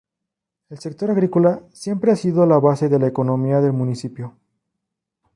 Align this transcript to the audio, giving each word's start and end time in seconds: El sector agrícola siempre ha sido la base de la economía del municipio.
El 0.71 0.79
sector 0.79 1.11
agrícola 1.11 1.61
siempre 1.73 2.11
ha 2.11 2.15
sido 2.15 2.47
la 2.47 2.57
base 2.57 2.89
de 2.89 2.97
la 2.97 3.05
economía 3.05 3.61
del 3.61 3.73
municipio. 3.73 4.33